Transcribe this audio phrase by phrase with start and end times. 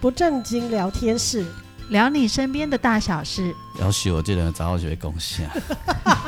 [0.00, 1.44] 不正经聊天室，
[1.90, 3.54] 聊你身边的大小事。
[3.78, 5.48] 要许我这人早就会贡献。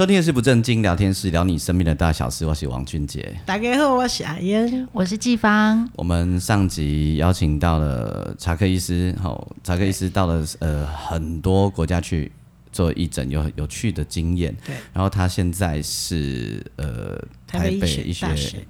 [0.00, 2.46] 收听的是不正经聊天室，聊你生命的大小事。
[2.46, 5.86] 我是王俊杰，大家好，我是阿燕，我是季芳。
[5.94, 12.32] 我们上集邀请到了查克医师，好，查克医师到了呃很多国家去
[12.72, 14.56] 做义诊，有有趣的经验。
[14.64, 18.26] 对，然后他现在是呃台北医学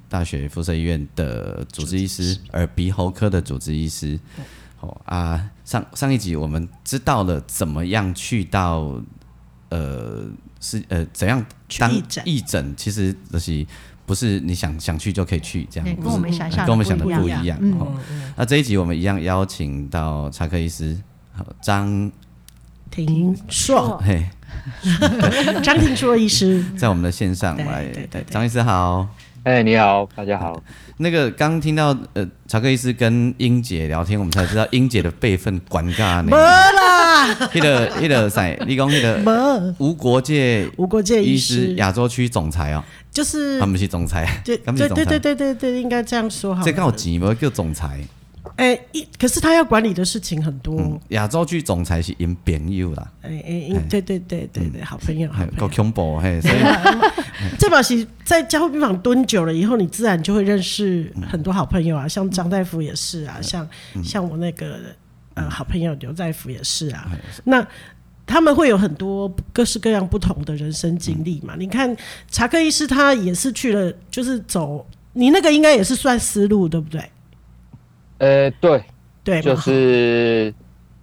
[0.09, 4.19] 大学附设医院的主治医师，耳鼻喉科的主治医师。
[4.79, 9.01] 好啊，上上一集我们知道了怎么样去到
[9.69, 10.29] 呃。
[10.61, 11.45] 是呃，怎样
[11.79, 11.91] 当
[12.25, 12.75] 义诊？
[12.77, 13.67] 其实就是
[14.07, 17.59] 不是你想想去就可以去这样，跟我们想象跟我们想的不一样。
[17.61, 17.93] 嗯哦、
[18.37, 20.99] 那这一集我们一样邀请到查克医师，
[21.63, 22.11] 张
[22.91, 24.29] 廷硕，嘿，
[25.63, 27.85] 张廷硕医师在我们的线上来。
[28.11, 29.09] 对，张医师好。
[29.43, 30.63] 哎、欸，你好，大家好。
[30.99, 36.25] 那个刚听到呃，查克医师跟英姐聊天，我们才知道英姐的辈分管家呢。
[36.25, 46.63] 没啦，那个那个谁，你讲那个无国界无国界医师亚洲区总裁哦，就是他们是总裁，对对对对对对对，应该这样说好。
[46.63, 47.99] 这刚好几毛叫总裁。
[48.61, 51.01] 哎，一可是他要管理的事情很多。
[51.09, 53.11] 亚洲剧总裁是因朋友啦。
[53.23, 55.53] 哎哎，对对对对对，好朋友，好朋友。
[55.57, 56.39] 够恐怖嘿！
[57.59, 63.67] 这把戏在加护病房蹲久了以后，你自然就会认识很多好朋友啊，像张大夫也是啊，像
[64.05, 64.79] 像我那个
[65.33, 67.11] 呃好朋友刘大夫也是啊。
[67.45, 67.67] 那
[68.27, 71.55] 他们会有很多各式各样不同的人生经历嘛？
[71.59, 71.97] 你看
[72.29, 77.03] 查克医师他也是去了，就是走你那个应该也是算思路对不对？
[78.21, 78.85] 呃，对，
[79.25, 80.55] 对，就是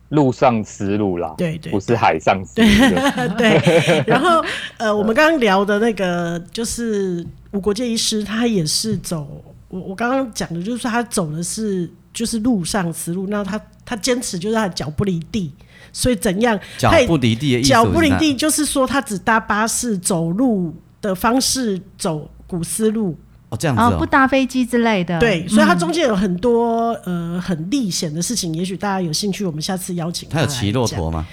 [0.10, 2.68] 陆上丝路啦，对对，不是海上丝路。
[3.36, 4.40] 对，然后
[4.78, 15.52] 呃，我们刚刚聊的那个就是吴国界医师，他也是走我我刚刚讲的，就是说他走的是就是陆上丝路，那他他坚持就是他脚不离地，
[15.92, 17.70] 所以怎样脚不离地的意思？
[17.70, 23.18] 脚不离地就是说他只搭巴士走路的方式走古丝路。
[23.50, 25.20] 哦，这样子哦，哦，不搭飞机之类的。
[25.20, 30.36] 对，所以它中间有很多、嗯、呃很历险的事情，也许大家有兴趣，我们下次邀请他。
[30.36, 31.26] 他有骑骆驼吗？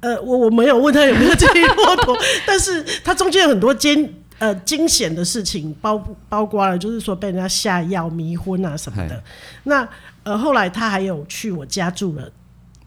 [0.00, 5.96] 呃，我我没有问他有没有骑骆驼， 但是他中间有很多惊呃惊险的事情，包
[6.28, 9.22] 包括了就是说被人家下药、迷昏啊什么的。
[9.64, 9.88] 那
[10.22, 12.30] 呃后来他还有去我家住了。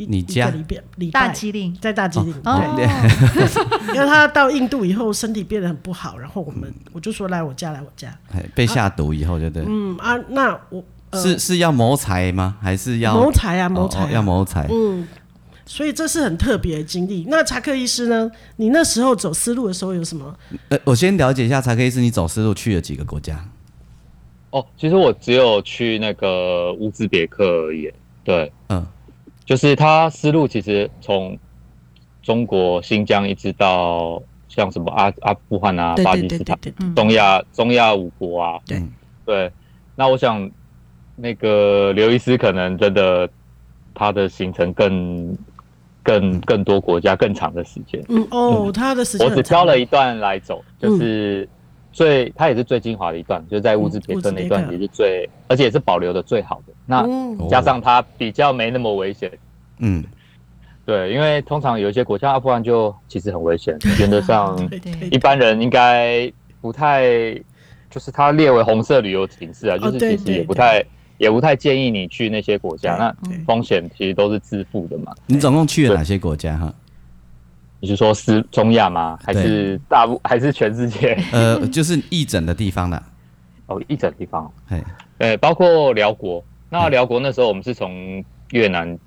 [0.07, 0.51] 你家
[1.11, 2.85] 大吉岭，在大吉岭，哦、对，
[3.93, 8.13] 因为他到印度以后身体变得很不好，然后我们我就说来我家，来我家，
[8.55, 12.57] 被下毒以后就对，嗯啊，那我、呃、是是要谋财吗？
[12.61, 13.67] 还是要谋财啊？
[13.67, 15.07] 谋财、要谋财，嗯，
[15.65, 17.25] 所以这是很特别的经历。
[17.27, 18.31] 那查克医师呢？
[18.55, 20.33] 你那时候走丝路的时候有什么？
[20.69, 23.43] 呃，我先了解一下查克医师，你走丝路去了几个国家？
[24.51, 27.91] 哦，其实我只有去那个乌兹别克而已，
[28.23, 28.85] 对，嗯。
[29.49, 31.35] 就是他思路其实从
[32.21, 36.55] 中国新疆一直到像什么阿阿富汗啊、巴基斯坦、
[36.93, 38.79] 东亚中亚五国啊，对。
[39.25, 39.51] 对。
[39.95, 40.47] 那我想
[41.15, 43.27] 那个刘医师可能真的
[43.95, 45.35] 他的行程更
[46.03, 48.05] 更更多国家更长的时间。
[48.07, 51.49] 嗯哦，他的时间我只挑了一段来走，就是
[51.91, 56.73] 最它也是最精华的一段，就是在物资撇村那一段也是最而且也是保留的最好的。
[56.85, 57.07] 那
[57.49, 59.31] 加上它比较没那么危险，
[59.79, 60.03] 嗯，
[60.85, 64.57] 对，因为通常有一些国家，阿富汗就其实很危险， 原则上
[65.11, 67.33] 一般人应该不太，
[67.89, 70.83] 就是它列为红色旅游警示啊，就是其实也不太
[71.17, 73.15] 也不太建议你去那些国家，那
[73.45, 75.13] 风险其实都是自负的嘛。
[75.27, 76.73] 你总共去了哪些国家哈？
[77.79, 79.17] 你是说是中亚吗？
[79.23, 81.17] 还是大部还是全世界？
[81.31, 83.01] 呃， 就是义诊的地方的。
[83.67, 84.83] 哦，义诊地方，嘿，
[85.19, 86.43] 呃，包括辽国。
[86.71, 88.97] 那辽国那时候我们是从越南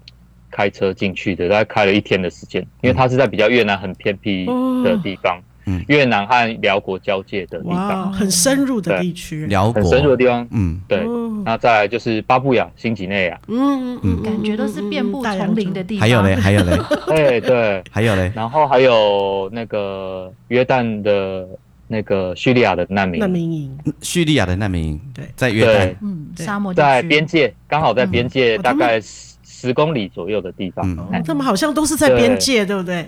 [0.50, 4.46] 开车进去的，大概开了一天的时间，因为它是在比较越南很偏僻
[4.84, 5.42] 的地方，嗯，
[5.88, 9.82] 越南和辽国交界的地方，很深入的地区，辽国。
[9.82, 11.04] 很深入的地方，嗯，对。
[11.44, 16.00] 那再来就是巴布亚新几内亚，嗯嗯，感觉都是遍布丛林的地方。
[16.00, 21.46] 还有嘞，还有嘞，对 对， 还有嘞，然后还有那个约旦的。
[21.88, 23.20] 那个叙利亚的难民。
[23.20, 28.98] 难民营，叙利亚的难民营，对，在约旦，嗯，沙漠在边界，刚好在边界大概
[29.44, 30.88] 十公里左右的地方。
[31.12, 33.06] 嗯，他们好像都是在边界，对不对？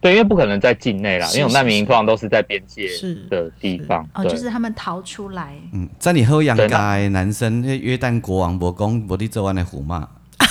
[0.00, 2.88] 对，因为不可能在境内啦，因为我们难民营通常都是在边界
[3.28, 4.08] 的地方。
[4.14, 5.54] 哦，就是他们逃出来。
[5.72, 10.08] 嗯，在你后阳街男生，那约旦国王伯公伯利做完的虎嘛。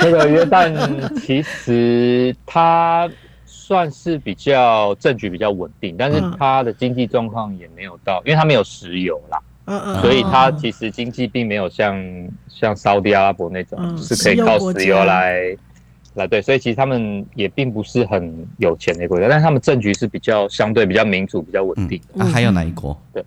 [0.00, 0.72] 那个约旦
[1.20, 3.06] 其实他
[3.44, 9.38] 算是比较政局比较稳定，但是他的经济状况也没有到，因为他没有石油啦。
[9.70, 11.96] 嗯嗯，所以它其实经济并没有像
[12.48, 15.56] 像沙特阿拉伯那种，嗯、是可以靠石油来
[16.14, 22.06] 来对，所以其实他们也并不是很有钱的国家，但是他们政局是比较相对比较民主、比较稳定的。
[22.14, 23.00] 嗯、啊，还有哪一国？
[23.12, 23.24] 对，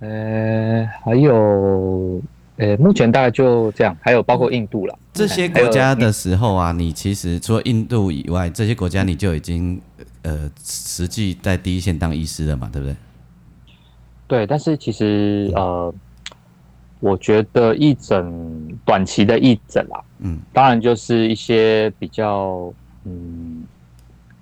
[0.00, 2.22] 呃，还有
[2.56, 4.98] 呃，目前大概就这样，还有包括印度了。
[5.12, 9.80] 这些国家的时候啊，你其实除了印度以外，这些国家你就已经
[10.22, 12.96] 呃实际在第一线当医师了嘛，对不对？
[14.26, 15.92] 对，但是其实呃，
[17.00, 22.72] 我觉得义诊短期的义诊啦，嗯，当然就是一些比较
[23.04, 23.62] 嗯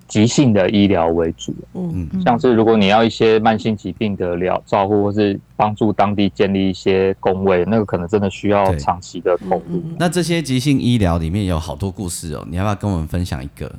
[0.07, 9.83] 急性的医疗为主，嗯嗯，像是如果你要一些慢性疾病的疗照护，或是帮助当地建立一些工位，那个可能真的需要长期的投入。
[9.97, 13.69] 那这些急性医疗里面有好多故事哦，你要不要跟我们分享一个？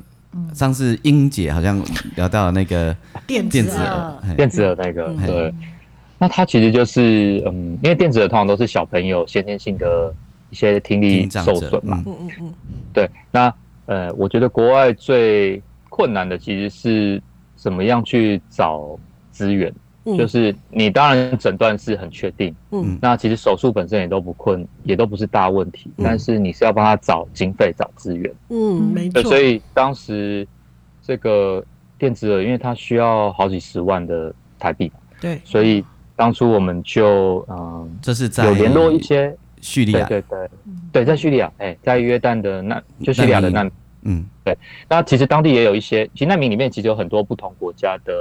[0.53, 1.81] 上次英姐好像
[2.17, 2.93] 聊到了那个
[3.25, 5.53] 电子耳，电子耳那个，对。
[6.17, 10.13] 那它其实就是，嗯，因为电子耳通常都是小朋友先天性的
[10.49, 12.53] 一些听力受损嘛，嗯嗯嗯，
[12.93, 13.09] 对。
[13.31, 13.53] 那
[13.85, 17.21] 呃，我觉得国外最困难的其实是
[17.57, 18.97] 怎么样去找
[19.29, 19.73] 资源，
[20.05, 29.21] 嗯、就是你当然诊断是很确定，嗯，那其实手术本身也都不困，也都不是大问题，嗯、但是你是要帮他找经费、找资源，嗯，没错。
[29.21, 30.47] 所以当时
[31.01, 31.61] 这个
[31.97, 34.89] 电子耳，因为它需要好几十万的台币，
[35.19, 35.83] 对，所以。
[36.15, 40.49] 当初我们就嗯，这是在有联络一些叙利亚，对对
[40.91, 43.73] 对，在叙利亚，哎，在约旦的那，就叙利亚的难民，
[44.03, 44.57] 嗯，对。
[44.87, 48.13] 那其实当地也有一些，其实难民里面其实有很多不同国家的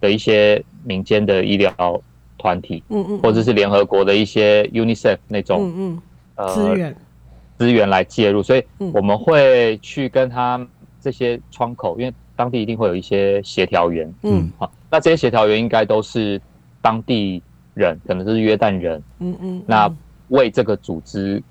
[0.00, 2.02] 的一些民间的医疗
[2.38, 6.02] 团体，嗯嗯，或者是联合国的一些 UNICEF 那种，嗯嗯，
[6.36, 6.96] 呃，资源。
[7.58, 10.66] 资源来介入，所以我们会去跟他
[11.00, 16.40] 这些窗口，因为当地一定会有一些协调员，嗯，好，那这些协调员应该都是。
[16.86, 17.42] 当地
[17.74, 19.92] 人可能是约旦人，嗯嗯，那
[20.28, 21.42] 为这个组织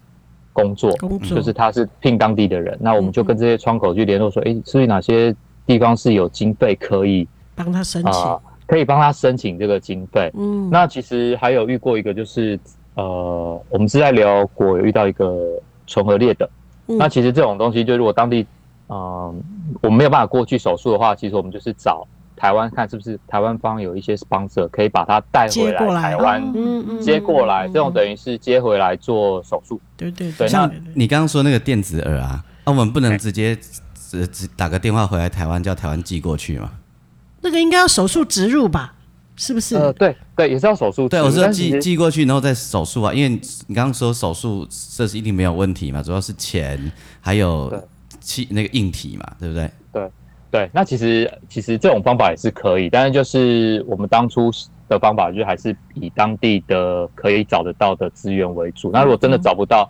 [0.54, 1.36] 工作，工作。
[1.36, 5.36] 就是他是聘当地的人，那我们就跟这些窗口去联络，说，哎，是不是哪些
[5.66, 10.32] 地方是有经费可以帮他申请，可以帮他申请这个经费。
[10.36, 12.58] 嗯，那其实还有遇过一个，就是
[12.94, 16.50] 呃，我们是在辽国有遇到一个唇腭裂的，
[16.86, 18.48] 那其实这种东西，就如果当地，
[18.88, 19.44] 嗯，
[19.82, 22.08] 我们没有办法过去手术的话，其实我们就是找。
[22.36, 29.80] 台湾看是不是台湾方有一些 sponsor 可以把它带回来台湾，嗯嗯，接过来，这种等于是接回来做手术。
[29.96, 30.48] 对对对。
[30.48, 33.58] 像你刚刚说那个电子耳啊，那我们不能直接
[34.10, 36.72] 只只打个电话回来台湾，叫台湾寄过去吗？
[37.42, 38.94] 那个应该要手术植入吧？
[39.38, 39.76] 是不是？
[39.76, 41.10] 呃，对对，也是要手术。
[41.10, 43.30] 对，我说寄寄过去，然后再手术啊，因为
[43.68, 44.66] 你刚刚说手术
[44.96, 47.72] 这是一定没有问题嘛，主要是钱还有
[48.22, 49.70] 气那个硬体嘛，对不对？
[50.56, 50.69] 对。
[50.74, 54.50] 那其实其实这种方法也是可以，但是就是我们当初
[54.88, 58.89] 的方法，就还是以当地的可以找得到的资源为主。
[58.94, 59.89] 那如果真的找不到，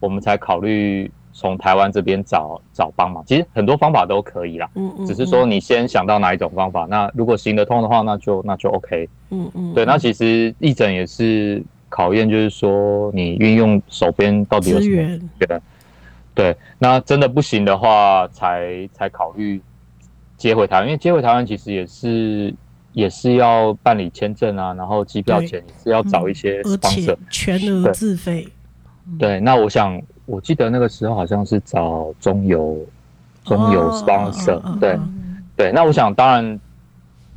[0.00, 3.22] 我们才考虑从台湾这边找找帮忙。
[3.26, 9.84] 其实很多方法都可以啦，嗯嗯，只是说你先想到哪一种方法，那如果行得通的话，那就那就 OK，嗯嗯，对。
[9.84, 15.62] 那其实义诊也是考验，就是说你运用手边到底有什么资源，
[16.34, 19.60] 对，那真的不行的话，才才考虑。
[20.36, 22.54] 接回台湾，因为接回台湾其实也是
[22.92, 28.46] 也是要办理签证啊，然后机票钱也是要找一些 sponsor，嗯、全额自费。
[29.18, 32.78] 对，那我想我记得那个时候好像是找中游，
[33.44, 34.76] 中游 sponsor，哦。
[34.80, 34.98] 对，
[35.56, 35.72] 对。
[35.72, 36.60] 那我想当然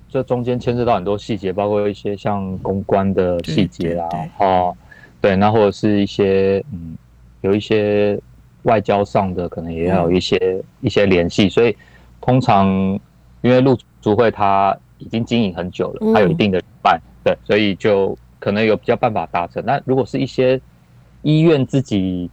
[0.10, 4.77] 这中间牵涉到很多细节，包括一些像公关的细节啊，哦，
[5.22, 6.98] 对，那或者是一些嗯，
[7.41, 8.20] 有一些
[8.63, 11.75] 外交上的可能也要有一些、嗯、一些联系，所以。
[12.22, 12.68] 通常，
[13.42, 19.64] 因为陆竹会他已经经营很久了，他有一定的办，对，所以就可能有比较办法达成。
[19.66, 20.60] 那如果是一些
[21.22, 22.30] 医院自己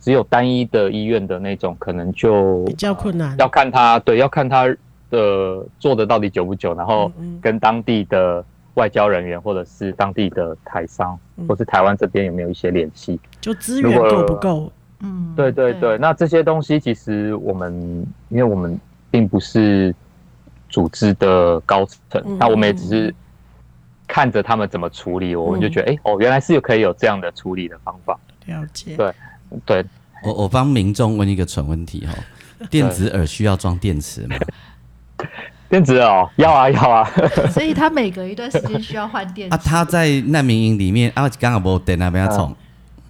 [0.00, 3.36] 只有单一的医院的那种，可能就比较困难。
[3.38, 4.66] 要看他，对，要看他
[5.10, 8.44] 的做的到底久不久，然后跟当地的
[8.74, 14.72] 外交人员或者是当地的台商，或是台湾这边有没有一些联系，就资源够不够？
[15.00, 15.98] 嗯，对对对。
[15.98, 18.80] 那这些东西其实我们，因为我们。
[19.14, 19.94] 并不是
[20.68, 23.14] 组织的高层，那我们也只是
[24.08, 28.18] 看着他们怎么处理，我们就觉得，哎，哦，原来是可以有这样的处理的方法。
[28.46, 28.96] 了解。
[28.96, 29.14] 对
[29.64, 29.84] 对，
[30.24, 32.12] 我我帮民众问一个蠢问题哈，
[32.68, 34.34] 电子耳需要装电池吗？
[35.70, 37.08] 电子哦要啊要啊，
[37.54, 39.54] 所以他每隔一段时间需要换电池。
[39.54, 42.52] 啊，他在难民营里面啊，刚好没电那边要充。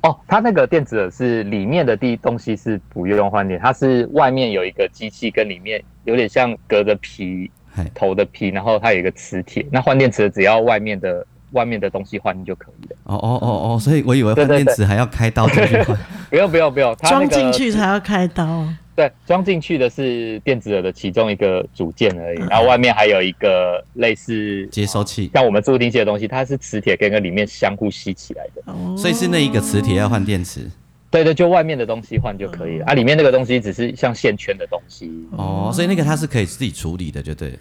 [0.05, 7.51] 哦，它那个电子耳是里面的地东西是不用换电，它是外面有一个机器跟里面有点像隔着皮
[7.95, 11.27] 头的皮，然后它有一个磁铁，那换电池只要外面的。
[11.51, 12.97] 外面的东西换就可以了。
[13.05, 15.97] 哦哦哦哦，所以我以为换电池还要开刀进去换。
[16.29, 18.67] 不用不用不用，装进去才要开刀。
[18.97, 28.63] 对，装进去的是电子耳的其中一个组件而已，然后外面还有一个类似接收器，像我们助听器的东西，它是磁铁跟个里面相互吸起来的。
[28.67, 30.71] 哦，所以是那一个磁铁要换电池。
[31.11, 32.87] 对对，就外面的东西换就可以了。
[32.87, 35.11] 啊，里面那个东西只是像线圈的东西。
[35.33, 37.59] 哦，所以那个它是可以自己处理的，就对。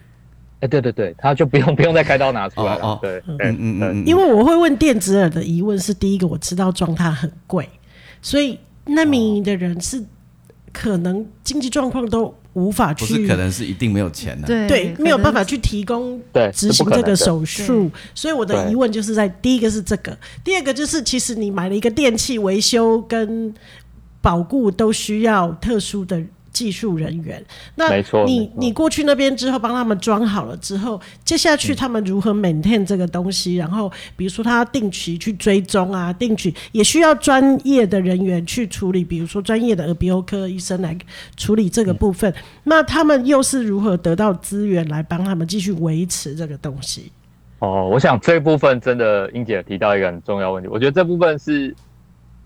[0.59, 2.97] 哎，对对对，他就不用不用再开刀拿出来了。
[3.01, 4.03] 对，嗯嗯嗯。
[4.05, 7.67] 因为我会问电子耳的疑问是：第一个，我知道装它很贵，
[8.21, 10.01] 所以那名营的人是
[10.73, 16.19] 可能经济状况都无法去，不是可能是一定没有钱的，对对，没有办法去提供
[16.51, 17.89] 执行这个手术。
[18.13, 23.53] 所以我的疑问就是在第一个是这个，第二个就是其实你买了一个电器维修跟
[24.19, 26.21] 保固都需要特殊的。
[26.53, 27.43] 技术人员，
[27.75, 27.89] 那
[28.25, 33.55] 你你过去那边之后帮他们装好了之后，接下去他们如何 maintain 这个东西？
[33.55, 40.95] 然后比如说他定期去追踪啊，定期也需要专业的人员去处理，比如说专业的耳鼻喉科医生来
[41.35, 42.31] 处理这个部分。
[42.63, 47.11] 那他们又是如何得到资源来帮他们继续维持这个东西？
[47.59, 51.75] 哦，我想这部分真的英姐提到一个很重要问题，我觉得这部分是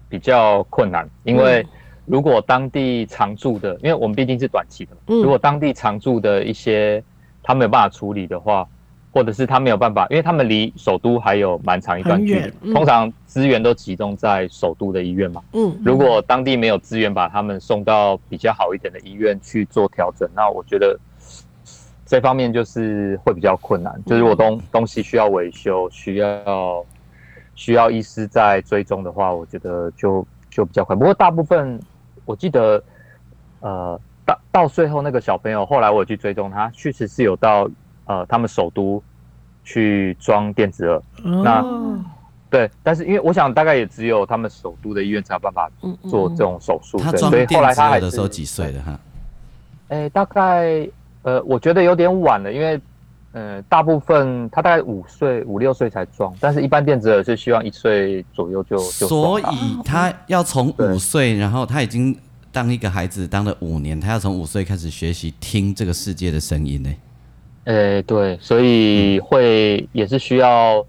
[0.08, 1.68] 比较困难，因为。
[2.08, 7.04] 如果当地常住的，因为我们毕竟是短期的嘛，如果当地常住的一些
[7.44, 8.66] 他没有办法处理的话，
[9.12, 15.44] 或者是他没有办法，因为他们离首都还有蛮长一段距离，通常资源都集中在首都的医院嘛。
[15.52, 20.98] 嗯，如果当地没有资源把他们送到比较好一点的医院去做调整，那我觉得
[22.06, 23.94] 这方面就是会比较困难。
[24.06, 26.86] 就是如果东东西需要维修，需要
[27.54, 30.96] 需要医师在追踪的话，我觉得就就比较快。
[30.96, 31.78] 不过大部分。
[32.28, 32.84] 我记得，
[33.62, 37.68] 呃，到到最后那个小朋友，后来我有去追踪他，确实是有到
[38.06, 39.02] 呃他们首都
[39.64, 40.98] 去装电子耳。
[41.24, 41.64] 哦、那
[42.50, 45.72] 对，但是因为我想大概也只有他们首都的医院才有办法
[46.10, 47.00] 做这种手术。
[47.00, 49.00] 他装电子耳的时候几岁的哈？
[49.88, 50.86] 哎、欸，大概
[51.24, 52.80] 呃，我觉得有点晚了，因为
[53.38, 59.08] 呃，大部分他大概五岁五六岁才装，但是一般电子耳是希望一岁左右就就。
[59.08, 59.44] 所以
[59.86, 62.18] 他要从五岁，然后他已经
[62.52, 66.90] 当一个孩子当了五年，他要从五岁开始学习听这个世界的声音呢。
[67.66, 70.84] 哎、欸，对，所以会也是需要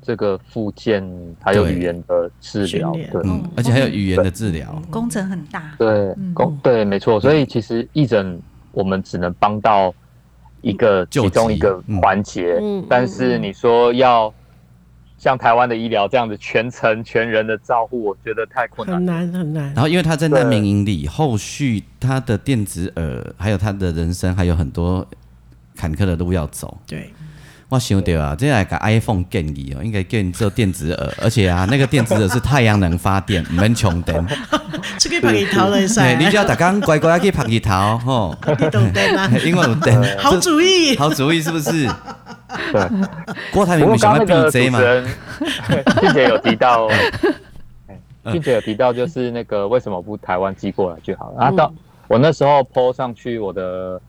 [0.00, 1.06] 这个附件
[1.42, 5.74] 还有语言的治疗，对，对嗯，而且还有语言的治疗，工程很大。
[5.76, 8.40] 对，工对，没错，所以其实义诊
[8.72, 9.92] 我们只能帮到。
[10.62, 14.32] 一个其中一个环节，嗯，但是你说要
[15.18, 19.64] 像台湾的医疗这样子全程全人的照护，我觉得太困难，很难很难。
[19.74, 25.06] 然后因为他在难民营里，后续他的电子耳还有他的人生还有很多
[25.76, 27.12] 坎坷的路要走，对。
[27.68, 34.20] 我想到啊，这来个 iPhone 建议哦，应该建议做电子耳，而且啊，那个电子耳是太阳能发电，唔免充电。
[34.98, 36.00] 这个拍日头来使。
[36.16, 38.36] 你只要大家乖乖去拍日头，吼。
[38.58, 39.28] 你懂得吗？
[39.44, 40.18] 因为有 电。
[40.18, 40.96] 好主意。
[40.96, 41.86] 好主意是不是？
[42.72, 42.88] 对。
[43.52, 44.78] 郭台铭不想要闭嘴吗？
[46.00, 46.88] 并且 有提到，
[48.32, 51.44] 并且有提到，就是那个为什么不台湾寄过来就好了？
[51.44, 51.72] 啊，到
[52.08, 54.00] 我那时候 po 上去我的。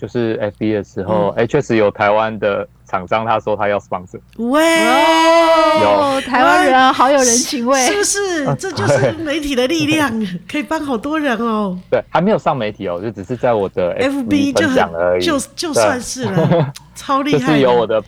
[0.00, 4.18] 就是 FB 的时候，哎、嗯，确实有台湾的厂商，他说他要 sponsor。
[4.36, 4.62] 喂，
[5.82, 8.54] 有台湾人好有人情味，是不是？
[8.56, 10.10] 这就是媒体的力量，
[10.50, 11.78] 可以帮好多人哦。
[11.90, 18.02] 对，还没有上媒体哦，就只是在我的 FB 分享而已，就就算是了，超厉害，就是有我的。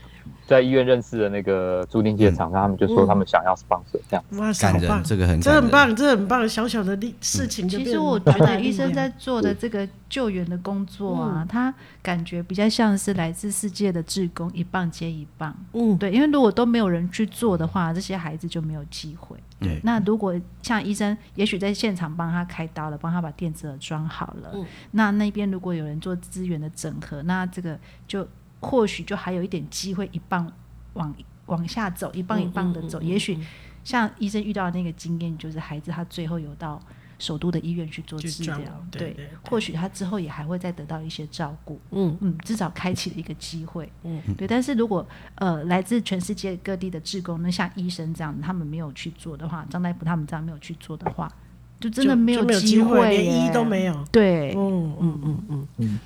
[0.51, 4.25] 在医院认识的那个助听器的厂商，他们就说他们想要 sponsor 这样。
[4.33, 7.69] 哇，感人，这个很，这很棒，这很棒，小小的力事情。
[7.69, 15.57] 其实我觉得医生在做的这个救援的工作啊，他感觉比较像是来自世界的志工，一棒接一棒。
[15.73, 19.37] 嗯，对，因为如果都没有人去做的话，这些孩子就没有机会。
[19.61, 24.53] 对，那如果像医生，也许在现场帮他开刀了，帮他把电子耳装好了，
[24.91, 27.79] 那那边如果有人做资源的整合，那这个
[28.09, 28.27] 就。
[28.61, 30.51] 或许就还有一点机会，一棒
[30.93, 31.15] 往
[31.47, 32.99] 往下走，一棒一棒的走。
[32.99, 33.39] 嗯嗯嗯嗯、也许
[33.83, 36.81] 像医生遇到的那个经验，就是孩子他最后有到
[37.19, 38.59] 首都的医院去做治疗，
[38.91, 39.29] 对，对，对，对。
[39.49, 44.47] 或许他之后也还会再得到一些照顾，嗯嗯，至少开启了一个机会，嗯对。
[44.47, 51.31] 但是如果呃来自全世界各地的志工，那像医生这样，他们没有去做的话，张大夫他们这样没有去做的话，
[51.79, 54.05] 就真的没有机会，连医都没有。
[54.13, 55.99] 对，嗯嗯嗯嗯嗯。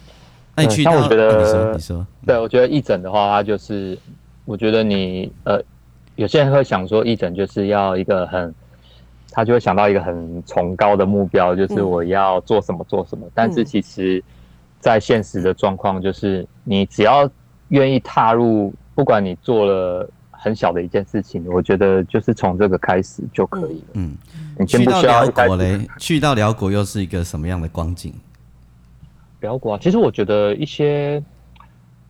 [0.55, 3.99] 那你去到，我觉得，你说，你说，对我觉得义诊的话，它就是，
[4.45, 5.63] 我觉得你呃，
[6.17, 8.55] 有些人会想说，义诊就是要一个很，
[9.31, 13.27] 他就会想到一个很崇高的目标，就是我要做什么做什么。
[13.35, 14.23] 但是其实，
[14.81, 17.29] 在现实的状况，就是你只要
[17.69, 20.09] 愿意踏入，不管你做了。
[20.37, 23.87] 很小的一件事情，我觉得就是从这个开始就可以了。
[23.95, 24.15] 嗯，
[24.59, 28.13] 你先不需要去到辽国嘞，去到辽国又是一个什么样的光景？
[29.79, 31.23] 其实我觉得一些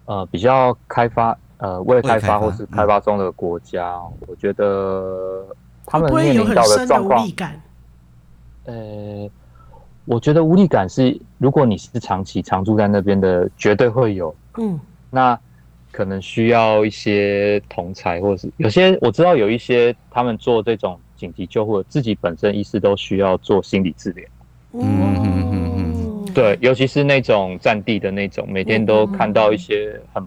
[0.06, 5.46] 呃比较开发呃未开发或是开发中的国家，嗯、我觉得
[5.86, 7.26] 他们面临到的状况，
[8.64, 9.28] 呃，
[10.04, 14.34] 我觉得无力感是，如果你是长期常住在那边的，绝对会有。
[14.58, 14.78] 嗯，
[15.10, 15.38] 那。
[15.96, 24.24] 可能需要一些同才，或者是有些我知道有一些他们做这种紧急救护，自己本身医师都需要做心理治疗。
[24.72, 25.74] 嗯嗯嗯嗯，
[26.34, 30.22] 对，尤其是那种战地的那种，每天都看到一些很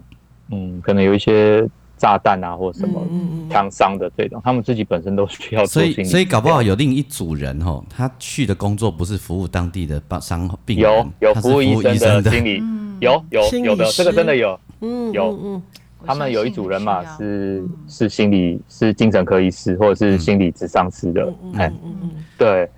[0.51, 3.05] 嗯，可能有一些炸弹啊或什么
[3.49, 5.93] 枪伤的这种，他们自己本身都需要做心理。
[5.93, 12.63] 所以所以搞不好有另一组人哦，他去的工作不是服务当地的伤病人，有有服务医生的心理，
[12.99, 14.59] 有有有的，这个真的有。
[14.79, 15.63] 嗯，有，嗯，
[16.05, 22.69] 他们有一组人嘛，是是心理是精神科医师或者是心理咨商师的，哎，嗯嗯，对，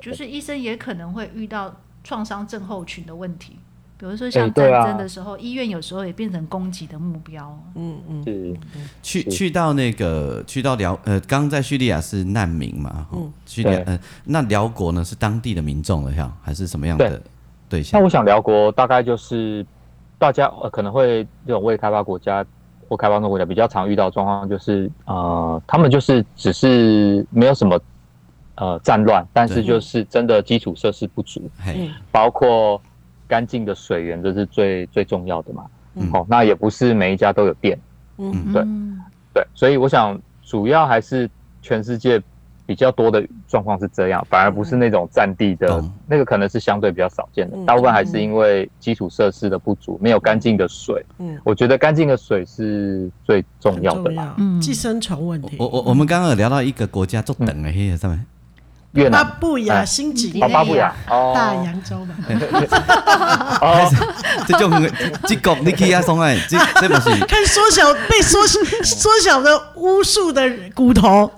[0.00, 1.72] 就是医生也可能会遇到
[2.02, 3.56] 创伤症候群的问题，
[3.96, 8.56] 比如说像战争的时候，医院有时候也变成攻击的目标，嗯嗯，是，
[9.02, 17.20] 去去到那个去到辽呃，刚刚在叙利亚是难民嘛，嗯，叙利亚呃，那辽国呢是当地的民众了呀，还是什么样的
[17.68, 17.82] 对。
[17.82, 18.00] 象？
[18.00, 19.66] 那我想辽国大概就是。
[20.20, 22.44] 大家呃可能会这种未开发国家
[22.86, 27.80] 或开发中国家比较常遇到状况，就是呃，他们就是只是没有什么
[28.60, 31.50] 呃战乱，但是就是真的基础设施不足，
[32.12, 32.80] 包括
[33.26, 35.64] 干净的水源，这是最最重要的嘛。
[35.94, 37.76] 嗯，哦，那也不是每一家都有电。
[38.18, 38.62] 嗯，对
[39.34, 41.28] 对，所以我想主要还是
[41.60, 42.22] 全世界。
[42.66, 51.04] 比较多的状况是这样，反而不是那种占地的，嗯、那个可能是相对比较少见的，嗯、大部分还是因为基础设施的不足，没有干净的水。
[51.18, 54.36] 嗯，我觉得干净的水是最重要的吧。
[54.38, 55.56] 嗯，寄生虫问题。
[55.58, 58.24] 我我我们刚刚有聊到一个国家做等的，嘿，上面。
[58.92, 62.14] 越南、巴布亚新几内亚、巴布亚、大洋洲嘛。
[64.48, 64.70] 这种
[65.26, 67.10] 这个你可以啊，松哎，这这不是？
[67.26, 70.42] 看缩小被缩缩小的巫术的
[70.74, 71.30] 骨头。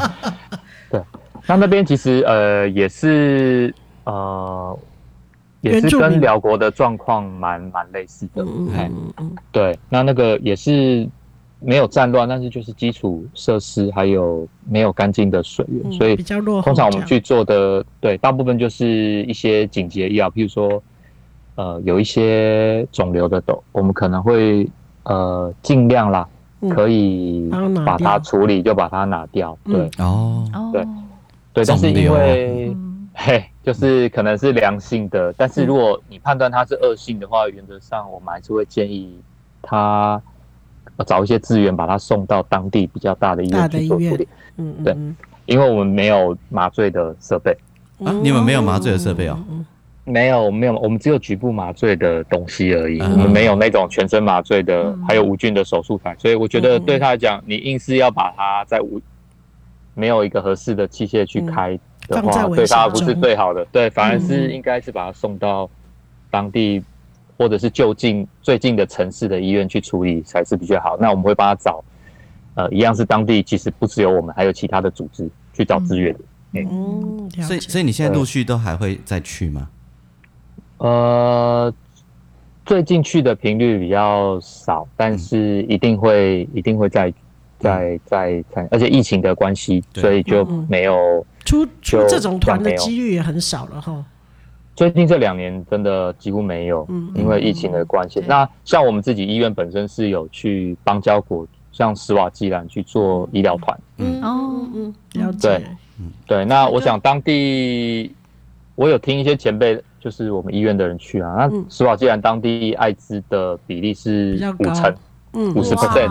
[0.90, 1.02] 对，
[1.46, 3.74] 那那边其实呃也是
[4.04, 4.78] 呃
[5.60, 8.42] 也是跟辽国的状况蛮蛮类似的。
[8.42, 11.06] 嗯嗯，对，那那个也是。
[11.62, 20.82] 没有战乱，但是就是基础设施还有没有干净的水源，嗯、所以通常我们去做的，对，大部分就是一些紧急的医疗，譬如说，
[21.56, 24.66] 呃，有一些肿瘤的痘，我们可能会
[25.02, 26.26] 呃尽量啦，
[26.62, 27.50] 嗯、可以
[27.84, 30.86] 把它处理，就把它拿掉，嗯、对，哦，对，
[31.52, 32.74] 对，但是因为，
[33.12, 39.14] 嘿，就是可能是良性的，但是如果你判断它是恶性的话，原则上我们还是会建议
[39.60, 40.20] 他。
[41.04, 44.28] 找一些资源，把他送到当地比较大的医院去做处理。
[44.56, 44.96] 嗯，对，
[45.46, 47.56] 因为我们没有麻醉的设备
[48.04, 49.38] 啊，你们没有麻醉的设备哦？
[50.04, 53.00] 没有，没有，我们只有局部麻醉的东西而已。
[53.00, 56.16] 我们没有那种全身麻醉的，还有无菌的手术台。
[56.18, 59.00] 所以我觉得对他来讲，你硬是要把他在无
[59.94, 63.64] 没有一个合适的器械去开的话，对他不是最好的。
[63.70, 65.70] 对，反而是应该是把他送到
[66.30, 66.82] 当地。
[67.40, 70.98] 或者是就近最近的城市的医院去处理才是比较好。
[71.00, 71.82] 那我们会帮他找，
[72.54, 76.14] 呃，一样是当地，其实不只有我们，还有其他的组织去找资源。
[76.52, 79.70] 嗯，嗯，所以所以你现在陆续都还会再去吗？
[80.76, 81.72] 呃，
[82.66, 87.10] 最近去的频率比较少，但是一定会一定会再
[87.58, 94.04] 再再看，而且疫情的关系，所以就没有出出这种团的几率也很少了哈。
[94.80, 98.24] 最近这两年真的几乎没有，因为疫情的关系。
[98.26, 103.78] 那像我们自己医院本身是有去邦交国，像斯瓦基兰去做医疗团。
[103.98, 105.48] 嗯哦嗯，了解。
[105.48, 105.66] 对，
[106.26, 106.44] 对。
[106.46, 108.10] 那我想当地，
[108.74, 111.34] 我有听一些前辈，就是我们医院的人去啊。
[111.36, 114.90] 那斯瓦基兰当地艾滋的比例是五成，
[115.34, 116.08] 嗯，五十 percent。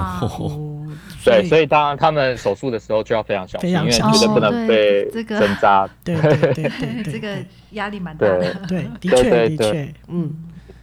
[1.29, 5.89] 对，所以当然他们手术的时候就要非常小心，因为绝对不能被针扎。
[6.03, 7.37] 对对对对， 这个
[7.71, 8.53] 压力蛮大的。
[8.67, 10.33] 对，的确的确，嗯。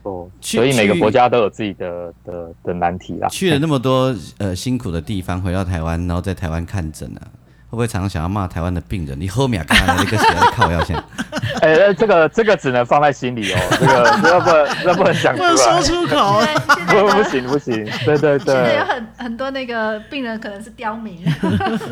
[0.03, 3.29] 哦，所以每个国家都有自己的的的难题啦。
[3.29, 7.27] 去了那么多呃辛苦的地方，回到台湾，然后在台湾看诊啊，
[7.69, 9.19] 会不会常常想要骂台湾的病人？
[9.21, 10.97] 你后面刚才那个写的靠腰线，
[11.61, 16.41] 哎、欸，这个这个只能放在心里哦，这个 这不能这不能讲出来，不能说出口，
[16.87, 18.55] 不不行不行，对对对。
[18.55, 21.19] 现在有很很多那个病人可能是刁民。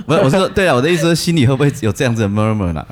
[0.07, 2.87] 不是，我是说，对啊，我的意思是心里会不会有这样子的 murmur 呢？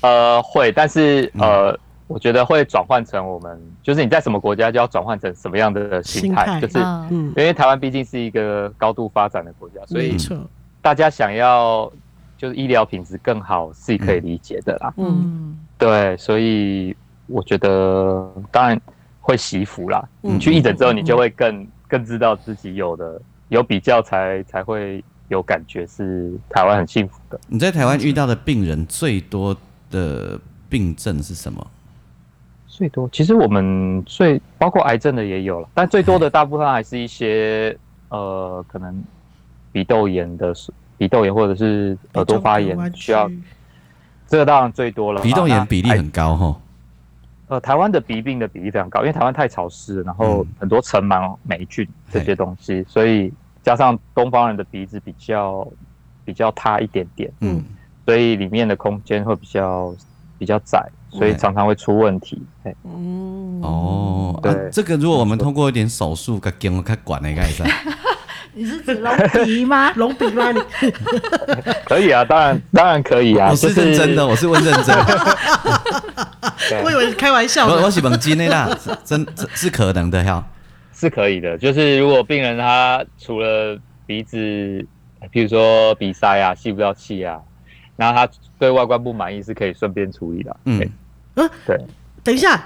[0.00, 1.70] 呃，会，但是呃。
[1.70, 1.78] 嗯
[2.08, 6.78] 我觉得会转换成我们，就是你在什么国家就要转换成什么样的心态，就是，
[7.10, 10.16] 因为台湾毕竟是一个高度发展的国家，所以
[10.88, 11.92] 大家想要
[12.38, 14.90] 就是医疗品质更好是可以理解的啦。
[14.96, 16.96] 嗯，对，所以
[17.26, 18.80] 我觉得当然
[19.20, 20.02] 会惜福啦。
[20.22, 23.20] 你去义诊之后，你就会更更知道自己有的
[23.50, 27.38] 有比较才才会有感觉，是台湾很幸福的。
[27.48, 29.54] 你在台湾遇到的病人最多
[29.90, 31.66] 的病症是什么？
[32.66, 37.76] 最多，其实我们最包括癌症的也有了，但最多的大部分还是一些
[38.08, 39.04] 呃，可能
[39.72, 40.54] 鼻窦炎的，
[40.96, 43.30] 鼻窦炎或者是耳朵发炎需要，
[44.26, 45.20] 这个当然最多了。
[45.22, 46.60] 鼻窦炎比例很高哈。
[47.48, 55.66] 呃，台湾的鼻病的比例非常高，因为台湾太潮湿了，然后很多尘螨、霉菌这些东西，所以加上东方人的鼻子比较
[56.24, 57.64] 比较塌一点点，嗯，
[58.04, 59.94] 所以里面的空间会比较
[60.38, 60.86] 比较窄。
[61.10, 62.42] 所以常常会出问题。
[62.84, 67.62] 嗯，哦，对、啊，这个如果我们通过一点手术，给给我看管的，应该是。
[68.58, 69.92] 你是指隆鼻吗？
[69.94, 70.50] 隆鼻吗？
[70.50, 70.60] 你
[71.86, 73.50] 可以啊，当然当然可以啊。
[73.50, 74.96] 我是认真的，我是问认真。
[76.82, 77.68] 我以为是开玩笑。
[77.68, 78.68] 我我是问真的啦，
[79.04, 80.44] 真是可能的哈，
[80.92, 81.56] 是可以的。
[81.56, 84.36] 就是如果病人他除了鼻子，
[85.32, 87.38] 譬如说鼻塞啊，吸不到气啊。
[87.94, 90.56] 然后他对外观不满意，是可以顺便处理的。
[90.64, 90.80] 嗯，
[91.36, 91.78] 嗯，对。
[92.24, 92.60] 等一下，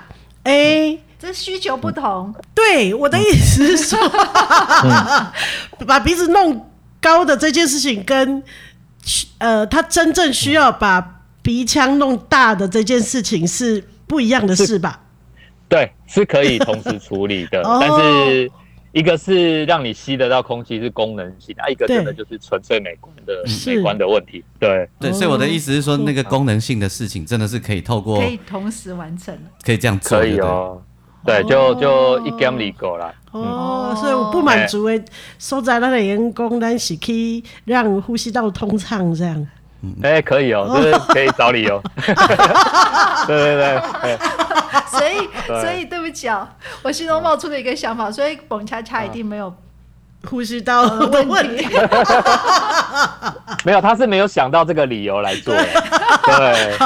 [0.45, 2.35] 哎、欸，这需求不同。
[2.55, 3.99] 对，我的意思是说，
[4.85, 5.27] 嗯、
[5.87, 8.43] 把鼻子弄高的这件事情，跟
[9.39, 15.01] 呃，他真正需要把鼻腔弄大的这件事情是不一样的事吧？
[15.69, 18.51] 对，是可以同时处理的， 但是。
[18.93, 24.45] 一个是让你吸得到空气是功能性，啊，一个真的就是纯粹美观的美观的问题。
[24.59, 30.81] 对对，所以我的意思是说，那个功能性的事情真的是可以透过可以同时完成，可以这样做，可以哦。
[31.25, 33.15] 对，就就一 game 里够了。
[33.31, 35.03] 哦，所以我不满足诶，
[35.39, 39.47] 收在那个员工，但是可以让呼吸道通畅这样。
[40.03, 41.81] 哎，可以哦，就是可以找理由。
[43.27, 44.19] 对 对对。
[44.91, 45.29] 所以，
[45.61, 46.49] 所以对不起哦，
[46.83, 49.55] 我心中冒出了一个想法，所以蹦恰恰一定没有
[50.25, 51.67] 呼吸道的问题。
[53.65, 55.63] 没有，他是没有想到这个理由来做的。
[56.25, 56.77] 对，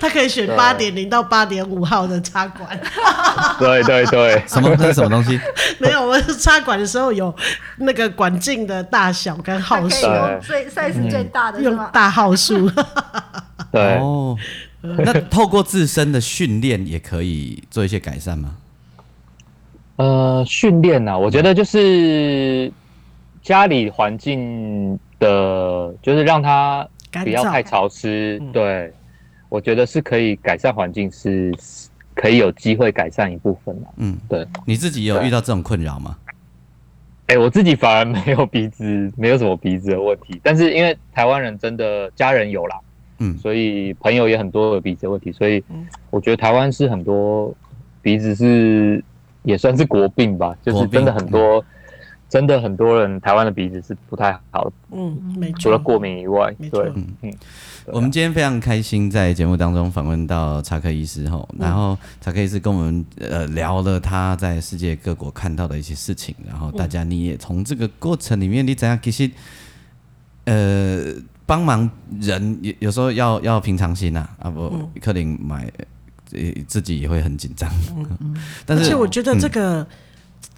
[0.00, 2.78] 他可以选八点零到八点五号的插管。
[3.58, 4.76] 对对对，什么？
[4.76, 5.40] 这是什么东西？
[5.78, 7.34] 没有，我插管的时候有
[7.78, 10.06] 那个管径的大小跟号数，
[10.42, 12.70] 最 size 最大的用大号数。
[13.70, 14.00] 对。
[14.98, 18.56] 那透过自身的训练也可以做一些改善吗？
[19.96, 22.72] 呃，训练呢，我觉得就是
[23.42, 28.38] 家里环境的，就是让它不要太潮湿。
[28.42, 28.92] 嗯、对，
[29.48, 31.54] 我觉得是可以改善环境，是
[32.14, 33.88] 可以有机会改善一部分的。
[33.98, 34.44] 嗯，对。
[34.66, 36.16] 你自己有遇到这种困扰吗？
[37.28, 40.40] 哎、欸，我自己反而没有鼻子，没有什么鼻子的问题。
[40.42, 42.76] 但是因为台湾人真的家人有啦。
[43.22, 45.62] 嗯，所以朋友也很多有鼻子的问题，所以
[46.10, 47.54] 我觉得台湾是很多
[48.02, 49.02] 鼻子是
[49.44, 51.64] 也算是国病吧，就是真的很多，
[52.28, 57.06] 真的很多人台湾的鼻子是不太好的，嗯，没错，除了过敏以外，对，嗯。
[57.22, 57.32] 嗯。
[57.86, 69.30] 我们今天非常开心在节目当中访问到查克医师吼，然后查克医师跟我们呃聊了他在世界各国看到的一些事情，然后大家你也从这个过程里面你怎样其实
[70.44, 71.14] 呃。
[71.52, 75.70] 帮忙人有有时候要要平常心呐，啊不，可能买
[76.66, 77.70] 自己也会很紧张。
[77.94, 79.86] 嗯嗯， 但是而且我觉得这个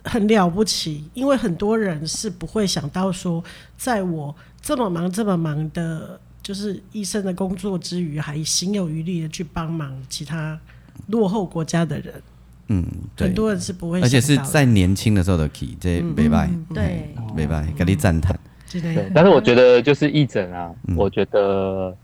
[0.04, 3.42] 很了不起，嗯，因为很多人是不会想到说，
[3.76, 10.57] 在我这么忙这么忙的，就是医生的工作之余，还心有余力的去帮忙其他
[11.09, 12.22] 落后国家的人。
[12.68, 18.38] 嗯，对，很多人是不会想到，而且是在年轻的时候的起，这没拜，对，没拜，给你赞叹。
[18.81, 21.97] 对，但是我觉得就是义诊啊，嗯、我觉得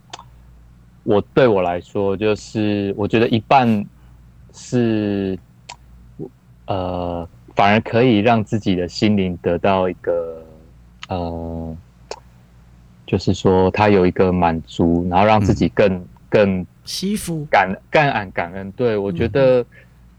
[1.02, 3.84] 我对我来说，就是我觉得一半
[4.52, 5.38] 是
[6.66, 10.42] 呃，反而可以让自己的心灵得到一个
[11.08, 11.76] 呃，
[13.06, 18.72] 就是说他有一个满足，然后让自己更、嗯、更惜福感感恩感恩。
[18.72, 19.60] 对，我觉得。
[19.60, 19.66] 嗯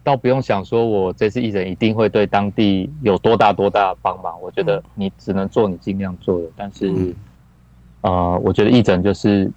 [0.04, 4.40] 倒不用想说，我这次义诊一定会对当地有多大多大的帮忙。
[4.42, 7.14] 我觉得你只能做你尽量做的，但是
[8.02, 9.52] 呃，我觉得义诊就是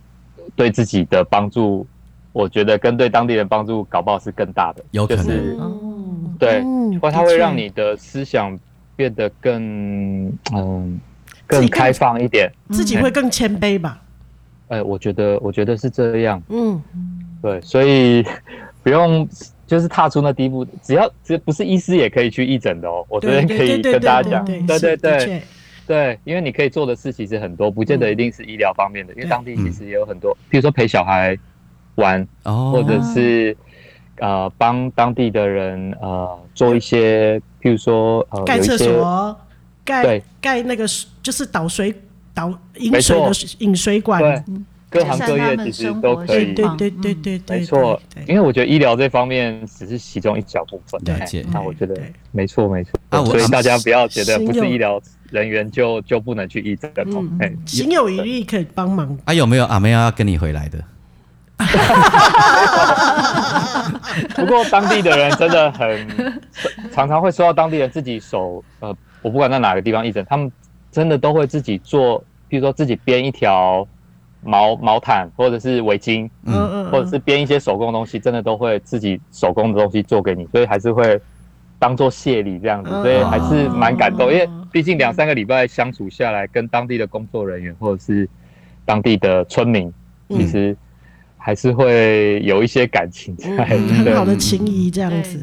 [0.55, 1.87] 对自己的帮助，
[2.33, 5.57] 我觉得跟对当地人帮助搞不好是更大的，有可能，就是、
[6.39, 6.61] 对，
[7.01, 8.59] 或、嗯、它会让你的思想
[8.97, 11.01] 变得更嗯
[11.47, 14.03] 更开放一点，自己会更谦卑吧？
[14.69, 16.83] 哎、欸，我觉得我觉得是这样，嗯，
[17.41, 18.23] 对，所以
[18.83, 19.27] 不用
[19.67, 25.43] 就是踏出那第一步，只要只不是医师也可以去义诊的哦，我这边可以跟大家讲，对对对。
[25.87, 31.37] 对，因为你可以做的事其实很多，不见得一定是医疗方面的，嗯、因为当地其实也有很多，嗯、比如说陪小孩
[31.97, 33.55] 玩，哦、或者是
[34.17, 39.39] 呃帮当地的人呃做一些，譬如说呃盖厕所，
[39.85, 40.23] 盖对。
[40.41, 40.87] 盖那个
[41.23, 41.95] 就是导水
[42.33, 44.43] 导饮水的引水管，对，
[44.95, 52.93] 各行各业其实都可以，对对对对对，没错，因为我觉得医疗这方面只是其中一小部分，对，那我觉得没错没错，
[53.27, 55.03] 所以大家不要觉得不是医疗。
[55.31, 57.03] 人员就就不能去义诊的，
[57.41, 59.19] 嗯，行有余力可以帮忙。
[59.25, 60.79] 啊，有没有阿妹要跟你回来的？
[64.37, 66.07] 不过当地的人真的很
[66.93, 70.53] 常常会说到当地人自己手，呃，我不管在哪个地方义诊，他们
[70.93, 73.85] 真的都会自己做，比如说自己编一条
[74.45, 76.55] 毛毛毯或者是围巾，嗯。
[76.55, 81.21] 嗯，或者是编一些手工的东西，真的都会自己手工的东西做给你，所以还是会。
[81.77, 88.27] 当做谢礼这样子，所以还是蛮感动，因为毕竟两三个礼拜相处下来，跟当地的工作人员或者是
[88.87, 89.93] 当地的村民，
[90.31, 90.75] 其实
[91.37, 95.39] 还是会有一些感情在，很好的情谊这样子。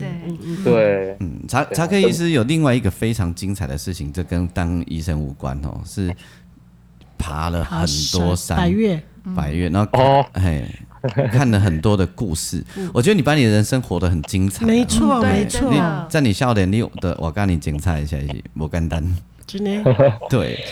[0.63, 6.11] 对，嗯，查查克医师有另外一个非常精彩的事情，这跟当医生无关哦，是
[7.21, 9.03] 爬了很多山，百岳，
[9.35, 10.65] 百岳，然后哦，嘿。
[11.31, 14.67] 看了很多的故事，我觉得你把你的人生活得很精彩。
[14.67, 15.73] 没错，没错。
[16.07, 18.15] 在你笑脸里的，我跟你精彩一下，
[18.53, 19.03] 不简单。
[19.47, 19.95] 真的。
[20.29, 20.63] 对，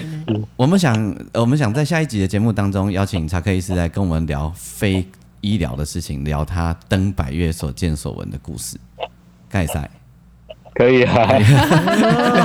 [0.56, 5.04] 我们想，我们想在下一集的节目当中邀请查克医师来跟我们聊非
[5.42, 8.78] 医疗的事情，聊他登百岳所见所闻的故事。
[9.50, 9.90] 盖赛。
[10.80, 11.28] 可以啊，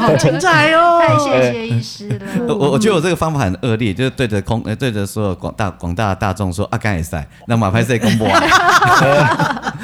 [0.01, 0.99] 好精彩哦！
[1.07, 2.19] 太谢谢医师了。
[2.53, 8.43] 我我觉得我这个方法很恶劣，就是对着空，对着所有广大广大的大众说啊，刚也赛，那马拍赛公布啊。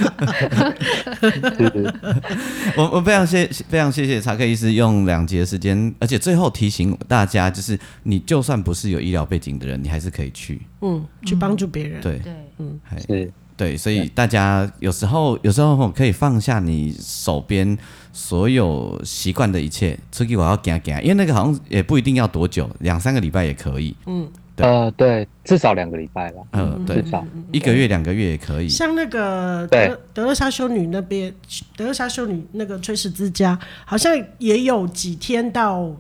[2.77, 12.01] 我我非常谢非常谢谢查克医师用两节的时间，而且最后提醒大家，就是你就算不是有医疗背景的人，你还是可以去，嗯，去帮助别人。
[12.01, 13.33] 对对，嗯，是。
[13.57, 17.77] 对，所以大家有时候有时候可以放下你手边
[18.13, 23.95] 所有习惯的一切，出去我要给他给他，因为那个好像也不一定要多久，两三个礼拜也可以。
[24.07, 26.43] 嗯，对呃，对，至少两个礼拜吧。
[26.53, 28.69] 嗯，对，至少一个月、两个月也可以。
[28.69, 31.33] 像那个德德勒莎修女那边，
[31.77, 35.95] 德勒莎修女那个炊事之家，好像也有几天到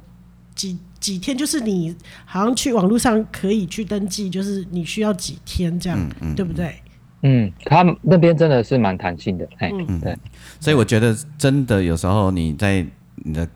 [0.54, 1.94] 几几天，就是你
[2.24, 6.74] 好像去网络上可以去登记，就是你需要几天这样，嗯嗯、对不对？
[7.22, 10.16] 嗯，他们那边真的是蛮弹性的，哎，嗯，对，
[10.58, 12.84] 所以我觉得真的有时候你在
[13.16, 13.46] 你的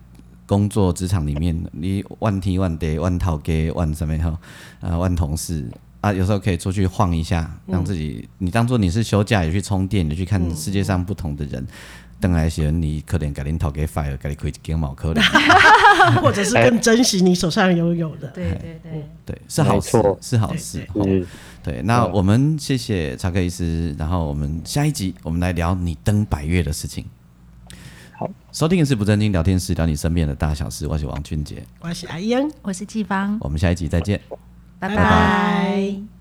[0.45, 4.39] 工作职场里面，你万天万地万头家万什么哈，
[4.81, 5.67] 呃，万同事
[6.01, 11.65] 啊，有时候可以出去晃一下，让自己，你当做你是休假也去充电，你去看世界上不同的人，
[12.19, 15.23] 等来时你可能给你头家 fire，给你开一间毛可能，
[16.21, 21.25] 或者是更珍惜你手上拥有的， 对对对，对，是好事，是好事，嗯。
[21.65, 27.03] 对，那我们谢谢查克医师，然后我们下一集我们来聊你登百月的事情。
[28.15, 30.85] 好，收听的是不正经聊天室，聊你身边的大小事。
[30.85, 34.21] 我是王俊杰，我是阿英，我是季芳，我们下一集再见，
[34.77, 36.14] 拜拜。